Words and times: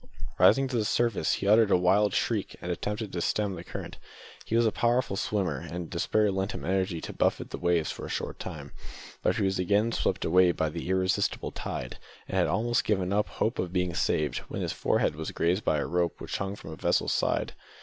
Rising 0.39 0.67
to 0.69 0.77
the 0.77 0.83
surface, 0.83 1.33
he 1.33 1.47
uttered 1.47 1.69
a 1.69 1.77
wild 1.77 2.15
shriek, 2.15 2.55
and 2.59 2.71
attempted 2.71 3.13
to 3.13 3.21
stem 3.21 3.53
the 3.53 3.63
current. 3.63 3.99
He 4.45 4.55
was 4.55 4.65
a 4.65 4.71
powerful 4.71 5.15
swimmer, 5.15 5.59
and 5.59 5.91
despair 5.91 6.31
lent 6.31 6.53
him 6.53 6.65
energy 6.65 6.99
to 7.01 7.13
buffet 7.13 7.51
the 7.51 7.59
waves 7.59 7.91
for 7.91 8.07
a 8.07 8.09
short 8.09 8.39
time; 8.39 8.71
but 9.21 9.35
he 9.35 9.43
was 9.43 9.59
again 9.59 9.91
swept 9.91 10.25
away 10.25 10.53
by 10.53 10.69
the 10.69 10.89
irresistible 10.89 11.51
tide, 11.51 11.99
and 12.27 12.35
had 12.35 12.47
almost 12.47 12.83
given 12.83 13.13
up 13.13 13.27
hope 13.29 13.59
of 13.59 13.71
being 13.71 13.93
saved, 13.93 14.39
when 14.49 14.63
his 14.63 14.73
forehead 14.73 15.15
was 15.15 15.29
grazed 15.29 15.63
by 15.63 15.77
a 15.77 15.85
rope 15.85 16.19
which 16.19 16.37
hung 16.39 16.55
from 16.55 16.71
a 16.71 16.75
vessel's 16.75 17.13
side. 17.13 17.53